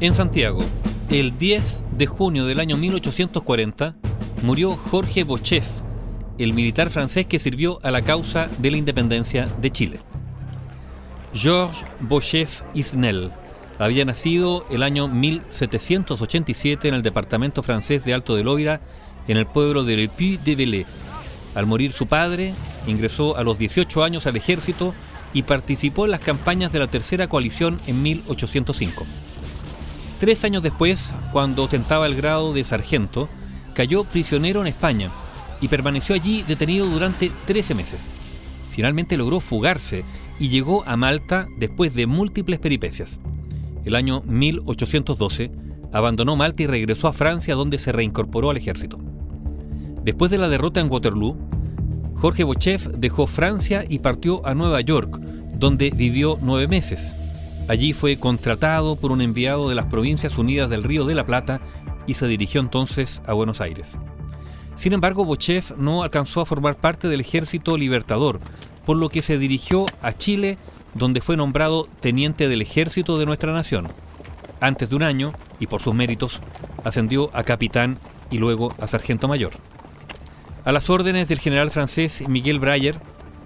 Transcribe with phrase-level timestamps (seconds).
[0.00, 0.64] En Santiago,
[1.08, 3.94] el 10 de junio del año 1840,
[4.42, 5.64] murió Jorge Bochef,
[6.36, 10.00] el militar francés que sirvió a la causa de la independencia de Chile.
[11.32, 13.30] Georges Bochef Isnel
[13.78, 18.80] había nacido el año 1787 en el departamento francés de Alto del Loira,
[19.28, 20.86] en el pueblo de Le Puy-de-Velay.
[21.54, 22.52] Al morir su padre,
[22.88, 24.92] ingresó a los 18 años al ejército
[25.32, 29.06] y participó en las campañas de la Tercera Coalición en 1805.
[30.24, 33.28] Tres años después, cuando ostentaba el grado de sargento,
[33.74, 35.12] cayó prisionero en España
[35.60, 38.14] y permaneció allí detenido durante 13 meses.
[38.70, 40.02] Finalmente logró fugarse
[40.40, 43.20] y llegó a Malta después de múltiples peripecias.
[43.84, 45.50] El año 1812
[45.92, 48.96] abandonó Malta y regresó a Francia donde se reincorporó al ejército.
[50.04, 51.36] Después de la derrota en Waterloo,
[52.16, 55.18] Jorge Bochef dejó Francia y partió a Nueva York,
[55.58, 57.14] donde vivió nueve meses.
[57.66, 61.60] Allí fue contratado por un enviado de las Provincias Unidas del Río de la Plata
[62.06, 63.98] y se dirigió entonces a Buenos Aires.
[64.74, 68.38] Sin embargo, Bochef no alcanzó a formar parte del Ejército Libertador,
[68.84, 70.58] por lo que se dirigió a Chile,
[70.92, 73.88] donde fue nombrado teniente del ejército de nuestra nación.
[74.60, 76.40] Antes de un año, y por sus méritos,
[76.84, 77.98] ascendió a capitán
[78.30, 79.52] y luego a sargento mayor.
[80.66, 82.96] A las órdenes del general francés Miguel Breyer,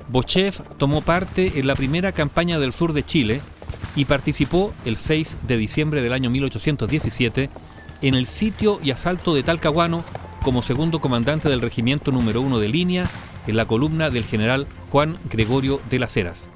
[0.09, 3.42] Bochef tomó parte en la primera campaña del sur de Chile
[3.99, 7.51] y participó el 6 de diciembre del año 1817
[8.01, 10.05] en el sitio y asalto de Talcahuano
[10.45, 13.11] como segundo comandante del regimiento número 1 de línea
[13.49, 16.49] en la columna del general Juan Gregorio de las Heras.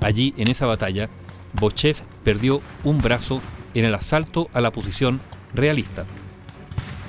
[0.00, 1.08] Allí, en esa batalla,
[1.52, 3.40] Bochef perdió un brazo
[3.74, 5.20] en el asalto a la posición
[5.54, 6.04] realista.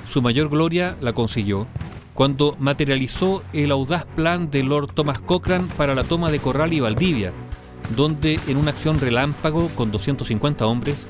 [0.04, 1.66] Su mayor gloria la consiguió
[2.14, 6.78] cuando materializó el audaz plan de Lord Thomas Cochrane para la toma de Corral y
[6.78, 7.32] Valdivia,
[7.96, 11.08] donde en una acción relámpago con 250 hombres,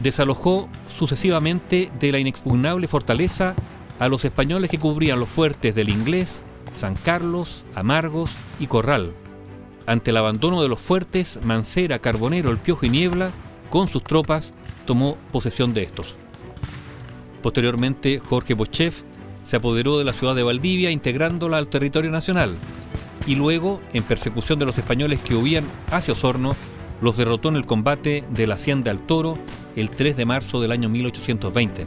[0.00, 3.54] desalojó sucesivamente de la inexpugnable fortaleza
[3.98, 9.12] a los españoles que cubrían los fuertes del Inglés, San Carlos, Amargos y Corral.
[9.86, 13.30] Ante el abandono de los fuertes, Mancera, Carbonero, El Piojo y Niebla,
[13.70, 14.54] con sus tropas,
[14.86, 16.16] tomó posesión de estos.
[17.42, 19.02] Posteriormente, Jorge Bochef
[19.44, 22.56] se apoderó de la ciudad de Valdivia, integrándola al territorio nacional,
[23.26, 26.56] y luego, en persecución de los españoles que huían hacia Osorno,
[27.00, 29.36] los derrotó en el combate de la Hacienda al Toro
[29.76, 31.86] el 3 de marzo del año 1820.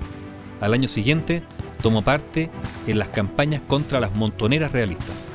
[0.62, 1.44] Al año siguiente,
[1.82, 2.50] tomó parte
[2.88, 5.28] en las campañas contra las montoneras realistas.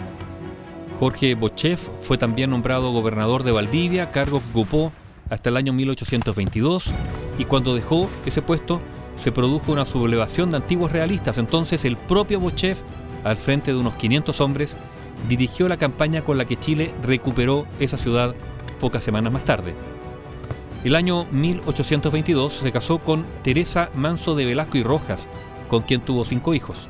[0.99, 4.93] Jorge Bochef fue también nombrado gobernador de Valdivia, cargo que ocupó
[5.31, 6.93] hasta el año 1822,
[7.39, 8.81] y cuando dejó ese puesto
[9.17, 11.39] se produjo una sublevación de antiguos realistas.
[11.39, 12.83] Entonces el propio Bochef,
[13.25, 14.77] al frente de unos 500 hombres,
[15.29, 18.35] dirigió la campaña con la que Chile recuperó esa ciudad
[18.81, 19.75] pocas semanas más tarde.
[20.83, 25.29] El año 1822 se casó con Teresa Manso de Velasco y Rojas,
[25.69, 26.89] con quien tuvo cinco hijos.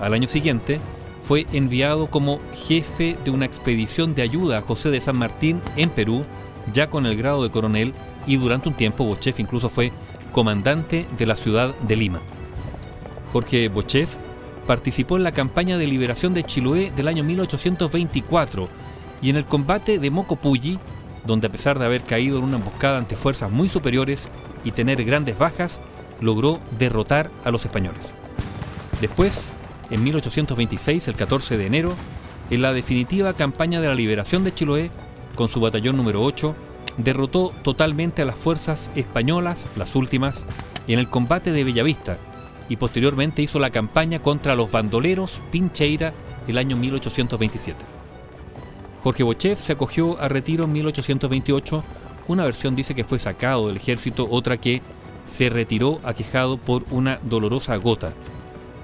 [0.00, 0.80] Al año siguiente,
[1.26, 5.90] fue enviado como jefe de una expedición de ayuda a José de San Martín en
[5.90, 6.24] Perú,
[6.72, 7.94] ya con el grado de coronel,
[8.28, 9.90] y durante un tiempo Bochef incluso fue
[10.30, 12.20] comandante de la ciudad de Lima.
[13.32, 14.16] Jorge Bochef
[14.66, 18.68] participó en la campaña de liberación de Chiloé del año 1824
[19.22, 20.78] y en el combate de Mocopulli,
[21.24, 24.28] donde a pesar de haber caído en una emboscada ante fuerzas muy superiores
[24.64, 25.80] y tener grandes bajas,
[26.20, 28.14] logró derrotar a los españoles.
[29.00, 29.50] Después,
[29.90, 31.94] en 1826, el 14 de enero,
[32.50, 34.90] en la definitiva campaña de la liberación de Chiloé,
[35.34, 36.54] con su batallón número 8,
[36.96, 40.46] derrotó totalmente a las fuerzas españolas, las últimas,
[40.88, 42.18] en el combate de Bellavista,
[42.68, 46.12] y posteriormente hizo la campaña contra los bandoleros Pincheira
[46.48, 47.78] el año 1827.
[49.02, 51.84] Jorge Bochef se acogió a retiro en 1828.
[52.28, 54.82] Una versión dice que fue sacado del ejército, otra que
[55.24, 58.12] se retiró aquejado por una dolorosa gota.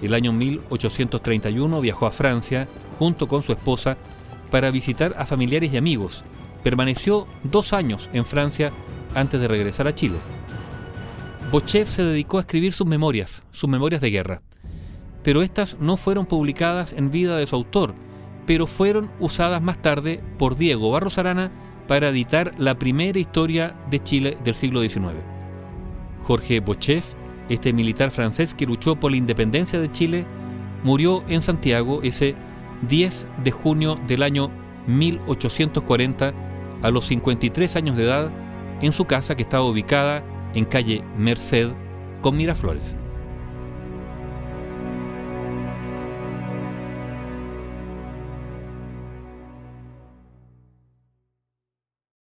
[0.00, 3.96] El año 1831 viajó a Francia junto con su esposa
[4.50, 6.24] para visitar a familiares y amigos.
[6.62, 8.72] Permaneció dos años en Francia
[9.14, 10.16] antes de regresar a Chile.
[11.52, 14.40] Bochev se dedicó a escribir sus memorias, sus memorias de guerra.
[15.22, 17.94] Pero estas no fueron publicadas en vida de su autor,
[18.46, 21.52] pero fueron usadas más tarde por Diego Barros Arana
[21.86, 25.12] para editar la primera historia de Chile del siglo XIX.
[26.22, 27.12] Jorge Bochef,
[27.50, 30.24] este militar francés que luchó por la independencia de Chile,
[30.82, 32.34] murió en Santiago ese
[32.88, 34.50] 10 de junio del año
[34.86, 36.32] 1840
[36.80, 38.32] a los 53 años de edad
[38.80, 41.70] en su casa que estaba ubicada en calle Merced
[42.20, 42.96] con Miraflores.